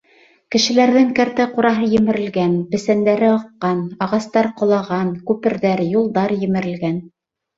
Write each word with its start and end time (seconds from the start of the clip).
Кешеләрҙең 0.53 1.09
кәртә-ҡураһы 1.17 1.89
емерелгән, 1.89 2.55
бесәндәре 2.71 3.29
аҡҡан, 3.33 3.83
ағастар 4.05 4.49
ҡолаған, 4.63 5.11
күперҙәр, 5.31 5.85
юлдар 5.91 6.35
емерелгән... 6.49 6.97